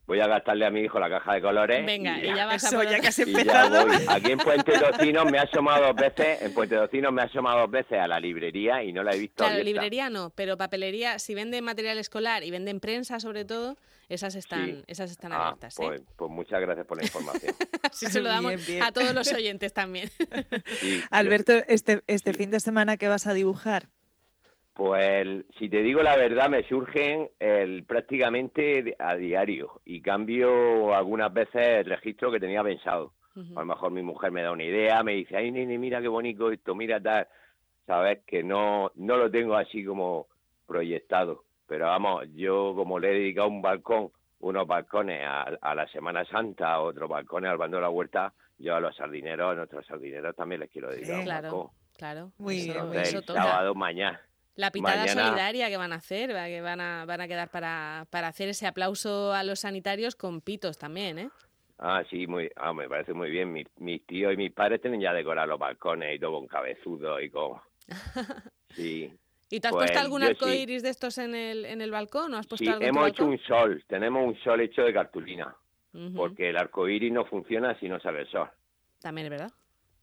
voy 0.08 0.20
a 0.20 0.26
gastarle 0.26 0.64
a 0.64 0.70
mi 0.70 0.80
hijo 0.80 0.98
la 0.98 1.10
caja 1.10 1.34
de 1.34 1.42
colores. 1.42 1.84
Venga, 1.84 2.18
y 2.18 2.34
ya, 2.34 2.46
vas 2.46 2.64
a 2.64 2.84
ya 2.84 2.98
que 2.98 3.08
has 3.08 3.18
empezado. 3.18 3.86
Aquí 4.08 4.32
en 4.32 4.38
Puente 4.38 4.72
Docino 4.78 5.26
me 5.26 5.38
ha 5.38 5.42
asomado 5.42 5.88
dos 5.88 5.96
veces, 5.96 6.40
en 6.40 6.54
Puente 6.54 6.76
Docino 6.76 7.12
me 7.12 7.20
ha 7.20 7.26
asomado 7.26 7.60
dos 7.60 7.70
veces 7.70 8.00
a 8.00 8.08
la 8.08 8.18
librería 8.18 8.82
y 8.82 8.90
no 8.90 9.02
la 9.02 9.14
he 9.14 9.18
visto 9.18 9.44
Claro, 9.44 9.62
librería 9.62 10.08
no, 10.08 10.30
pero 10.30 10.56
papelería, 10.56 11.18
si 11.18 11.34
venden 11.34 11.62
material 11.62 11.98
escolar 11.98 12.42
y 12.42 12.50
venden 12.50 12.80
prensa 12.80 13.20
sobre 13.20 13.44
todo, 13.44 13.76
esas 14.08 14.34
están, 14.34 14.82
esas 14.86 15.10
están 15.10 15.32
ah, 15.34 15.48
abiertas. 15.48 15.78
¿eh? 15.78 15.82
Pues, 15.84 16.02
pues, 16.16 16.30
muchas 16.30 16.60
gracias 16.62 16.86
por 16.86 16.96
la 16.96 17.04
información. 17.04 17.54
Así 17.82 18.06
se 18.06 18.22
lo 18.22 18.30
damos 18.30 18.54
a 18.80 18.92
todos 18.92 19.14
los 19.14 19.30
oyentes 19.30 19.74
también. 19.74 20.10
Alberto, 21.10 21.52
este, 21.68 22.02
este 22.06 22.32
fin 22.32 22.50
de 22.50 22.60
semana, 22.60 22.96
¿qué 22.96 23.08
vas 23.08 23.26
a 23.26 23.34
dibujar? 23.34 23.90
Pues 24.78 25.44
si 25.58 25.68
te 25.68 25.82
digo 25.82 26.04
la 26.04 26.16
verdad, 26.16 26.48
me 26.48 26.62
surgen 26.62 27.28
el, 27.40 27.82
prácticamente 27.82 28.94
a 29.00 29.16
diario 29.16 29.80
y 29.84 30.00
cambio 30.00 30.94
algunas 30.94 31.34
veces 31.34 31.80
el 31.80 31.86
registro 31.86 32.30
que 32.30 32.38
tenía 32.38 32.62
pensado. 32.62 33.12
A 33.34 33.58
lo 33.58 33.66
mejor 33.66 33.90
mi 33.90 34.02
mujer 34.02 34.30
me 34.30 34.42
da 34.42 34.52
una 34.52 34.62
idea, 34.62 35.02
me 35.02 35.14
dice, 35.14 35.36
ay, 35.36 35.50
nene, 35.50 35.78
mira 35.78 36.00
qué 36.00 36.06
bonito 36.06 36.52
esto, 36.52 36.76
mira 36.76 37.00
tal. 37.00 37.26
Sabes 37.86 38.20
que 38.24 38.44
no, 38.44 38.92
no 38.94 39.16
lo 39.16 39.28
tengo 39.28 39.56
así 39.56 39.84
como 39.84 40.28
proyectado. 40.64 41.42
Pero 41.66 41.86
vamos, 41.86 42.26
yo 42.36 42.72
como 42.76 43.00
le 43.00 43.10
he 43.10 43.14
dedicado 43.14 43.48
un 43.48 43.60
balcón, 43.60 44.12
unos 44.38 44.64
balcones 44.64 45.24
a, 45.26 45.74
la 45.74 45.88
Semana 45.88 46.24
Santa, 46.26 46.78
otros 46.78 47.10
balcones 47.10 47.50
al 47.50 47.58
bando 47.58 47.78
de 47.78 47.82
la 47.82 47.90
huerta, 47.90 48.32
yo 48.58 48.76
a 48.76 48.80
los 48.80 48.94
sardineros, 48.94 49.50
a 49.50 49.56
nuestros 49.56 49.84
sardineros 49.86 50.36
también 50.36 50.60
les 50.60 50.70
quiero 50.70 50.88
dedicar 50.88 51.18
un 51.18 51.24
claro, 51.24 51.72
Claro, 51.96 52.30
muy 52.38 52.62
bien. 52.62 52.76
el 52.94 53.24
sábado 53.24 53.74
mañana. 53.74 54.20
La 54.58 54.72
pitada 54.72 55.06
solidaria 55.06 55.68
que 55.68 55.76
van 55.76 55.92
a 55.92 55.96
hacer, 55.96 56.30
que 56.30 56.60
van 56.60 56.80
a, 56.80 57.04
van 57.04 57.20
a 57.20 57.28
quedar 57.28 57.48
para, 57.48 58.08
para 58.10 58.26
hacer 58.26 58.48
ese 58.48 58.66
aplauso 58.66 59.32
a 59.32 59.44
los 59.44 59.60
sanitarios 59.60 60.16
con 60.16 60.40
pitos 60.40 60.78
también, 60.78 61.20
¿eh? 61.20 61.30
Ah, 61.78 62.02
sí, 62.10 62.26
muy, 62.26 62.50
ah, 62.56 62.72
me 62.72 62.88
parece 62.88 63.14
muy 63.14 63.30
bien. 63.30 63.52
Mis, 63.52 63.68
mis 63.76 64.04
tíos 64.04 64.34
y 64.34 64.36
mis 64.36 64.50
padres 64.50 64.80
tienen 64.82 65.00
ya 65.00 65.12
decorar 65.12 65.46
los 65.46 65.60
balcones 65.60 66.16
y 66.16 66.18
todo 66.18 66.32
con 66.32 66.48
cabezudo 66.48 67.20
y 67.20 67.30
con... 67.30 67.60
Sí. 68.74 69.12
¿Y 69.48 69.60
te 69.60 69.68
has 69.68 69.72
puesto 69.72 69.92
pues, 69.92 70.04
algún 70.04 70.24
arco 70.24 70.48
iris 70.48 70.82
de 70.82 70.90
estos 70.90 71.18
en 71.18 71.36
el, 71.36 71.64
en 71.64 71.80
el 71.80 71.92
balcón? 71.92 72.34
has 72.34 72.48
puesto 72.48 72.64
sí, 72.64 72.84
hemos 72.84 73.08
hecho 73.08 73.26
un 73.26 73.38
sol. 73.38 73.84
Tenemos 73.86 74.26
un 74.26 74.36
sol 74.42 74.60
hecho 74.60 74.82
de 74.82 74.92
cartulina. 74.92 75.56
Porque 76.16 76.50
el 76.50 76.56
arco 76.56 76.88
iris 76.88 77.12
no 77.12 77.24
funciona 77.24 77.78
si 77.78 77.88
no 77.88 78.00
sale 78.00 78.22
el 78.22 78.28
sol. 78.28 78.50
También 79.00 79.26
es 79.26 79.30
verdad. 79.30 79.52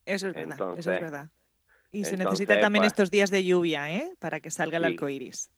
Eso 0.06 0.30
es 0.30 0.34
verdad. 0.34 0.76
eso 0.78 0.94
es 0.94 1.02
verdad. 1.02 1.30
Y 1.96 2.04
se 2.06 2.18
necesita 2.18 2.60
también 2.60 2.82
pues 2.84 2.94
estos 2.94 3.10
días 3.10 3.32
de 3.32 3.44
lluvia, 3.44 3.92
¿eh? 3.92 4.12
Para 4.20 4.40
que 4.40 4.52
salga 4.52 4.78
el 4.78 4.86
arco 4.86 5.08
iris. 5.10 5.50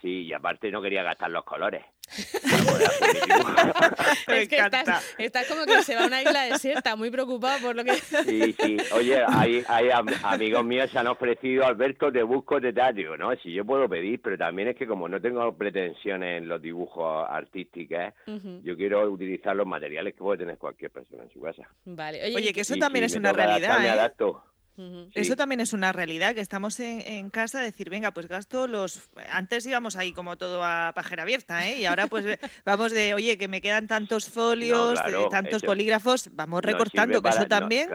Sí, 0.00 0.22
y 0.22 0.32
aparte 0.32 0.70
no 0.70 0.80
quería 0.80 1.02
gastar 1.02 1.30
los 1.30 1.44
colores. 1.44 1.84
es 4.26 4.48
que 4.48 4.56
estás, 5.18 5.46
como 5.46 5.64
que 5.64 5.82
se 5.82 5.94
va 5.94 6.04
a 6.04 6.06
una 6.06 6.22
isla 6.22 6.44
desierta, 6.44 6.96
muy 6.96 7.10
preocupado 7.10 7.60
por 7.60 7.76
lo 7.76 7.84
que... 7.84 7.92
sí, 7.94 8.54
sí. 8.58 8.78
Oye, 8.92 9.22
hay, 9.28 9.62
hay 9.68 9.90
amigos 10.22 10.64
míos 10.64 10.90
se 10.90 10.98
han 10.98 11.06
ofrecido, 11.06 11.66
Alberto, 11.66 12.10
te 12.10 12.22
busco 12.22 12.58
detalles, 12.58 13.06
¿no? 13.18 13.36
Si 13.36 13.52
yo 13.52 13.64
puedo 13.64 13.88
pedir, 13.88 14.20
pero 14.22 14.38
también 14.38 14.68
es 14.68 14.76
que 14.76 14.86
como 14.86 15.08
no 15.08 15.20
tengo 15.20 15.54
pretensiones 15.56 16.38
en 16.38 16.48
los 16.48 16.62
dibujos 16.62 17.26
artísticos, 17.28 18.14
yo 18.62 18.76
quiero 18.76 19.08
utilizar 19.10 19.54
los 19.54 19.66
materiales 19.66 20.14
que 20.14 20.20
puede 20.20 20.38
tener 20.38 20.56
cualquier 20.58 20.90
persona 20.90 21.24
en 21.24 21.30
su 21.30 21.40
casa. 21.40 21.68
Vale. 21.84 22.34
Oye, 22.34 22.52
que 22.52 22.62
eso 22.62 22.76
también 22.76 23.04
es 23.04 23.14
una 23.14 23.32
realidad, 23.32 23.84
¿eh? 23.84 23.90
Eso 25.14 25.36
también 25.36 25.60
es 25.60 25.72
una 25.72 25.92
realidad, 25.92 26.34
que 26.34 26.40
estamos 26.40 26.78
en, 26.80 27.30
casa 27.30 27.60
a 27.60 27.62
decir, 27.62 27.90
venga, 27.90 28.12
pues 28.12 28.28
gasto 28.28 28.66
los... 28.66 29.10
Antes 29.30 29.66
íbamos 29.66 29.96
ahí 29.96 30.12
como 30.12 30.36
todo 30.36 30.64
a 30.64 30.92
pajera 30.94 31.22
abierta, 31.22 31.68
¿eh? 31.68 31.80
Y 31.80 31.86
ahora 31.86 32.06
pues 32.06 32.24
vamos 32.64 32.92
de, 32.92 33.14
oye, 33.14 33.38
que 33.38 33.48
me 33.48 33.60
quedan 33.60 33.86
tantos 33.86 34.28
folios, 34.28 35.00
tantos 35.30 35.62
polígrafos, 35.62 36.30
vamos 36.32 36.62
recortando, 36.62 37.22
que 37.22 37.28
eso 37.28 37.46
también... 37.46 37.88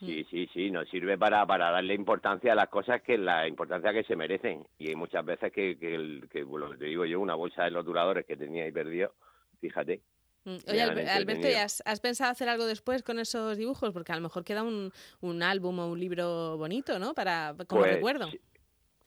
Mm. 0.00 0.06
Sí, 0.06 0.26
sí, 0.28 0.48
sí, 0.52 0.70
nos 0.72 0.88
sirve 0.88 1.16
para, 1.16 1.46
para 1.46 1.70
darle 1.70 1.94
importancia 1.94 2.50
a 2.50 2.56
las 2.56 2.68
cosas 2.68 3.02
que 3.02 3.16
la 3.16 3.46
importancia 3.46 3.92
que 3.92 4.02
se 4.02 4.16
merecen. 4.16 4.66
Y 4.76 4.88
hay 4.88 4.96
muchas 4.96 5.24
veces 5.24 5.52
que, 5.52 5.78
que, 5.78 6.22
que, 6.28 6.42
bueno, 6.42 6.76
te 6.76 6.86
digo 6.86 7.04
yo, 7.04 7.20
una 7.20 7.36
bolsa 7.36 7.62
de 7.62 7.70
los 7.70 7.84
duradores 7.84 8.26
que 8.26 8.36
tenía 8.36 8.66
y 8.66 8.72
perdió, 8.72 9.14
fíjate, 9.60 10.00
oye, 10.44 10.82
Alberto, 10.82 11.48
has, 11.56 12.00
pensado 12.00 12.30
hacer 12.30 12.48
algo 12.48 12.66
después 12.66 13.02
con 13.02 13.18
esos 13.18 13.56
dibujos? 13.56 13.92
Porque 13.92 14.12
a 14.12 14.16
lo 14.16 14.22
mejor 14.22 14.44
queda 14.44 14.62
un, 14.62 14.92
un 15.20 15.42
álbum 15.42 15.78
o 15.78 15.88
un 15.90 16.00
libro 16.00 16.56
bonito, 16.58 16.98
¿no? 16.98 17.14
Para, 17.14 17.54
como 17.66 17.82
pues, 17.82 17.94
recuerdo. 17.94 18.28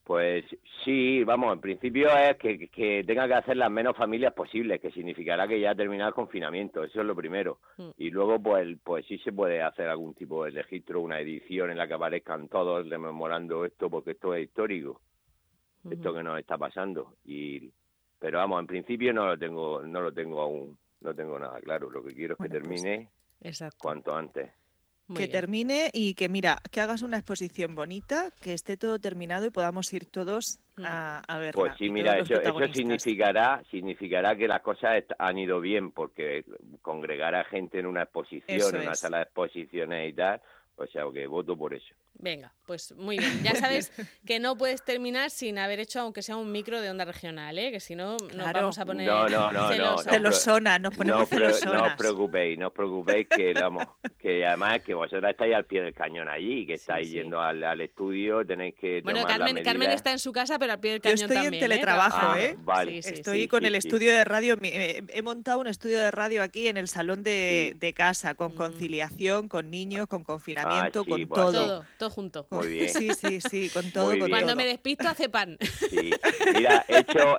Pues 0.05 0.45
sí, 0.83 1.23
vamos, 1.23 1.51
en 1.51 1.61
principio 1.61 2.15
es 2.15 2.37
que, 2.37 2.67
que 2.67 3.03
tenga 3.07 3.27
que 3.27 3.33
hacer 3.33 3.57
las 3.57 3.71
menos 3.71 3.97
familias 3.97 4.33
posibles, 4.33 4.79
que 4.79 4.91
significará 4.91 5.47
que 5.47 5.59
ya 5.59 5.71
ha 5.71 5.75
terminado 5.75 6.09
el 6.09 6.13
confinamiento, 6.13 6.83
eso 6.83 7.01
es 7.01 7.07
lo 7.07 7.15
primero. 7.15 7.57
Mm. 7.77 7.89
Y 7.97 8.11
luego, 8.11 8.39
pues, 8.39 8.77
pues 8.83 9.03
sí 9.07 9.17
se 9.17 9.33
puede 9.33 9.63
hacer 9.63 9.89
algún 9.89 10.13
tipo 10.13 10.45
de 10.45 10.51
registro, 10.51 11.01
una 11.01 11.19
edición 11.19 11.71
en 11.71 11.77
la 11.79 11.87
que 11.87 11.95
aparezcan 11.95 12.47
todos 12.49 12.87
rememorando 12.87 13.65
esto, 13.65 13.89
porque 13.89 14.11
esto 14.11 14.35
es 14.35 14.45
histórico, 14.45 15.01
esto 15.89 16.13
que 16.13 16.21
nos 16.21 16.37
está 16.37 16.55
pasando. 16.55 17.15
Y, 17.25 17.71
pero 18.19 18.37
vamos, 18.37 18.59
en 18.59 18.67
principio 18.67 19.11
no 19.11 19.25
lo 19.25 19.39
tengo, 19.39 19.81
no 19.81 20.01
lo 20.01 20.13
tengo 20.13 20.39
aún 20.39 20.77
no 21.01 21.13
tengo 21.13 21.37
nada 21.39 21.59
claro. 21.61 21.89
Lo 21.89 22.03
que 22.03 22.13
quiero 22.13 22.33
es 22.33 22.37
que 22.37 22.49
pues 22.49 22.51
termine 22.51 23.09
cuanto 23.77 24.15
antes. 24.15 24.49
que 25.15 25.27
termine 25.27 25.89
y 25.93 26.15
que, 26.15 26.29
mira, 26.29 26.57
que 26.71 26.81
hagas 26.81 27.01
una 27.01 27.17
exposición 27.17 27.75
bonita, 27.75 28.31
que 28.41 28.53
esté 28.53 28.75
todo 28.77 28.99
terminado 28.99 29.45
y 29.45 29.51
podamos 29.51 29.91
ir 29.93 30.05
todos 30.05 30.59
mm. 30.77 30.85
a, 30.85 31.19
a 31.19 31.37
verla. 31.37 31.61
Pues 31.61 31.73
sí, 31.77 31.89
mira, 31.89 32.17
eso, 32.17 32.41
eso 32.41 32.73
significará, 32.73 33.63
significará 33.69 34.35
que 34.35 34.47
las 34.47 34.61
cosas 34.61 35.03
han 35.19 35.37
ido 35.37 35.61
bien, 35.61 35.91
porque 35.91 36.43
congregar 36.81 37.35
a 37.35 37.43
gente 37.43 37.79
en 37.79 37.85
una 37.85 38.03
exposición, 38.03 38.75
en 38.75 38.81
una 38.81 38.95
sala 38.95 39.17
de 39.17 39.23
exposiciones 39.23 40.09
y 40.09 40.13
tal, 40.13 40.41
o 40.77 40.87
sea, 40.87 41.03
que 41.13 41.27
voto 41.27 41.55
por 41.55 41.73
eso. 41.73 41.93
Venga, 42.17 42.53
pues 42.65 42.93
muy 42.93 43.17
bien. 43.17 43.43
Ya 43.43 43.55
sabes 43.55 43.91
que 44.25 44.39
no 44.39 44.57
puedes 44.57 44.83
terminar 44.83 45.29
sin 45.29 45.59
haber 45.59 45.79
hecho, 45.79 45.99
aunque 45.99 46.21
sea 46.21 46.37
un 46.37 46.51
micro 46.51 46.81
de 46.81 46.89
onda 46.89 47.05
regional, 47.05 47.57
¿eh? 47.59 47.71
que 47.71 47.79
si 47.79 47.95
no 47.95 48.17
nos 48.33 48.53
vamos 48.53 48.79
a 48.79 48.85
poner 48.85 49.07
no, 49.07 49.27
no, 49.27 49.51
no, 49.51 49.97
celosona. 49.99 50.79
nos 50.79 50.95
ponemos 50.95 51.29
no, 51.31 51.73
no 51.73 51.85
os 51.85 51.93
preocupéis, 51.95 52.57
no 52.57 52.67
os 52.67 52.73
preocupéis 52.73 53.27
que, 53.27 53.53
vamos, 53.53 53.85
que 54.17 54.45
además 54.45 54.81
que 54.81 54.93
vosotras 54.93 55.31
estáis 55.31 55.53
al 55.55 55.65
pie 55.65 55.81
del 55.81 55.93
cañón 55.93 56.29
allí, 56.29 56.65
que 56.65 56.75
estáis 56.75 57.11
yendo 57.11 57.41
al, 57.41 57.63
al, 57.63 57.81
estudio, 57.81 58.45
tenéis 58.45 58.75
que 58.75 59.01
Bueno, 59.01 59.25
Carmen, 59.25 59.61
Carmen 59.63 59.91
está 59.91 60.11
en 60.11 60.19
su 60.19 60.31
casa, 60.31 60.57
pero 60.57 60.73
al 60.73 60.79
pie 60.79 60.91
del 60.91 61.01
cañón 61.01 61.17
Yo 61.17 61.25
estoy 61.25 61.45
en 61.45 61.53
¿eh? 61.53 61.59
teletrabajo, 61.59 62.35
¿eh? 62.37 62.55
Vale. 62.59 62.97
estoy 62.97 63.47
con 63.47 63.65
el 63.65 63.75
estudio 63.75 64.11
de 64.11 64.23
radio, 64.23 64.57
he 64.61 65.21
montado 65.21 65.59
un 65.59 65.67
estudio 65.67 65.99
de 65.99 66.11
radio 66.11 66.41
aquí 66.41 66.67
en 66.69 66.77
el 66.77 66.87
salón 66.87 67.23
de, 67.23 67.75
de 67.77 67.93
casa, 67.93 68.35
con 68.35 68.53
mm. 68.53 68.55
conciliación, 68.55 69.49
con 69.49 69.69
niños, 69.69 70.07
con 70.07 70.23
confinamiento, 70.23 71.01
ah, 71.01 71.09
con 71.09 71.27
pues 71.27 71.29
todo. 71.29 71.85
todo 71.97 72.04
junto. 72.09 72.47
Muy 72.51 72.67
bien. 72.67 72.89
Sí, 72.89 73.11
sí, 73.13 73.41
sí, 73.41 73.69
con 73.69 73.91
todo. 73.91 74.13
Cuando 74.29 74.55
me 74.55 74.65
despisto 74.65 75.07
hace 75.07 75.29
pan. 75.29 75.57
Sí. 75.61 76.11
Mira, 76.53 76.85
he 76.87 76.99
hecho, 76.99 77.37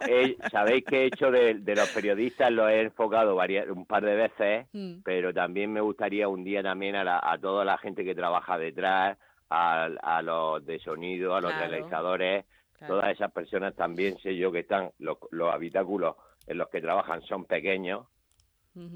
sabéis 0.51 0.85
que 0.85 1.03
he 1.03 1.07
hecho 1.07 1.31
de, 1.31 1.55
los 1.55 1.89
periodistas, 1.91 2.51
lo 2.51 2.69
he 2.69 2.83
enfocado 2.83 3.35
varias, 3.35 3.69
un 3.69 3.87
par 3.87 4.05
de 4.05 4.15
veces, 4.15 4.67
mm. 4.73 5.03
pero 5.05 5.33
también 5.33 5.73
me 5.73 5.81
gustaría 5.81 6.29
un 6.29 6.45
día 6.45 6.63
también 6.63 6.97
a, 6.97 7.21
a 7.23 7.39
toda 7.39 7.65
la 7.65 7.79
gente 7.79 8.05
que 8.05 8.15
trabaja 8.15 8.59
detrás, 8.59 9.19
a, 9.51 10.23
los 10.23 10.65
de 10.65 10.79
sonido, 10.81 11.35
a 11.35 11.41
los 11.41 11.57
realizadores, 11.57 12.45
todas 12.87 13.11
esas 13.11 13.33
personas 13.33 13.75
también 13.75 14.19
sé 14.19 14.37
yo 14.37 14.53
que 14.53 14.61
están, 14.61 14.91
los, 14.99 15.19
los 15.31 15.53
habitáculos 15.53 16.17
en 16.47 16.59
los 16.59 16.69
que 16.69 16.81
trabajan 16.81 17.23
son 17.23 17.45
pequeños, 17.45 18.07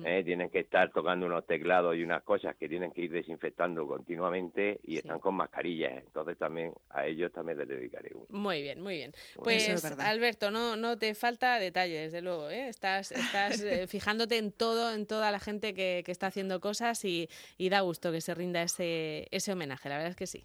¿eh? 0.05 0.23
tienen 0.25 0.51
que 0.51 0.61
estar 0.61 0.91
tocando 0.91 1.27
unos 1.27 1.47
teclados 1.47 1.97
y 1.97 2.03
unas 2.03 2.23
cosas 2.23 2.57
que 2.57 2.69
tienen 2.69 2.93
que 2.93 3.03
ir 3.03 3.13
desinfectando 3.13 3.87
continuamente 3.87 4.81
y 4.85 4.97
están 4.99 5.19
con 5.19 5.35
mascarillas. 5.35 5.93
Entonces 6.05 6.37
también 6.39 6.73
a 6.91 7.07
ellos 7.07 7.33
también 7.33 7.59
les 7.59 7.69
dedicaré 7.69 8.11
uno. 8.15 8.27
Muy 8.31 8.63
bien, 8.63 8.81
muy 8.81 8.97
bien. 8.97 9.13
Pues 9.43 9.85
Alberto, 9.99 10.51
no, 10.51 10.77
no 10.77 10.97
te 10.97 11.15
falta 11.15 11.59
detalle, 11.59 12.01
desde 12.01 12.23
luego. 12.23 12.51
¿eh? 12.51 12.69
Estás, 12.69 13.13
estás 13.13 13.61
eh, 13.63 13.87
fijándote 13.87 14.39
en 14.39 14.53
todo, 14.53 14.93
en 14.93 15.07
toda 15.07 15.31
la 15.31 15.41
gente 15.41 15.75
que, 15.75 16.03
que 16.05 16.13
está 16.13 16.27
haciendo 16.29 16.61
cosas 16.61 17.05
y, 17.05 17.29
y, 17.57 17.69
da 17.69 17.81
gusto 17.81 18.13
que 18.13 18.21
se 18.21 18.35
rinda 18.35 18.63
ese, 18.63 19.29
ese 19.31 19.53
homenaje. 19.53 19.89
La 19.89 19.97
verdad 19.97 20.11
es 20.11 20.17
que 20.17 20.27
sí. 20.27 20.45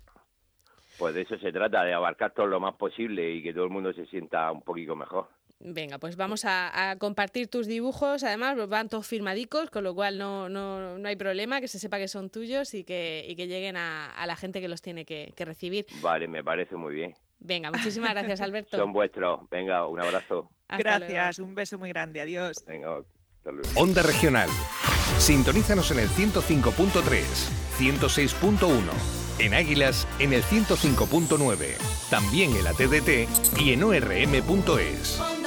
Pues 0.98 1.14
de 1.14 1.22
eso 1.22 1.38
se 1.38 1.52
trata, 1.52 1.84
de 1.84 1.94
abarcar 1.94 2.34
todo 2.34 2.48
lo 2.48 2.60
más 2.60 2.76
posible 2.76 3.30
y 3.30 3.44
que 3.44 3.54
todo 3.54 3.66
el 3.66 3.70
mundo 3.70 3.92
se 3.94 4.06
sienta 4.06 4.52
un 4.52 4.62
poquito 4.62 4.96
mejor. 4.96 5.28
Venga, 5.68 5.98
pues 5.98 6.16
vamos 6.16 6.44
a, 6.46 6.96
compartir 7.00 7.48
tus 7.48 7.66
dibujos. 7.66 8.24
Además, 8.24 8.56
van 8.70 8.88
todos 8.88 9.08
firmadicos, 9.08 9.72
con 9.72 9.84
lo 9.84 9.96
cual 9.96 10.20
no, 10.20 10.48
no, 10.48 11.00
no, 11.00 11.08
hay 11.08 11.16
problema, 11.16 11.60
que 11.60 11.68
se 11.68 11.80
sepa 11.80 11.98
que 11.98 12.08
son 12.08 12.30
tuyos 12.30 12.76
y 12.76 12.84
que, 12.84 13.26
y 13.28 13.36
que 13.36 13.48
lleguen 13.48 13.76
a, 13.76 14.24
la 14.28 14.36
gente 14.36 14.62
que 14.62 14.68
los 14.68 14.84
tiene 14.84 15.06
que, 15.06 15.34
recibir. 15.40 15.88
Vale, 16.02 16.28
me 16.28 16.44
parece 16.44 16.76
muy 16.76 16.94
bien. 16.94 17.16
Venga, 17.40 17.72
muchísimas 17.72 18.12
gracias, 18.12 18.42
Alberto. 18.42 18.78
son 18.78 18.94
vuestros. 18.94 19.50
Venga, 19.50 19.88
un 19.88 20.00
abrazo. 20.00 20.52
gracias, 20.70 21.40
un 21.40 21.56
beso 21.56 21.80
muy 21.80 21.90
grande. 21.90 22.22
Adiós. 22.22 22.64
Venga, 22.68 23.02
Onda 23.76 24.04
Regional. 24.04 24.50
Sintonízanos 25.18 25.90
en 25.92 26.00
el 26.00 26.10
105.3, 26.10 27.24
106.1. 27.78 28.82
En 29.40 29.54
Águilas, 29.54 30.08
en 30.20 30.34
el 30.34 30.44
105.9. 30.44 31.78
También 32.10 32.56
en 32.56 32.64
la 32.64 32.74
TDT 32.74 33.60
y 33.60 33.74
en 33.74 33.84
orm.es. 33.84 35.45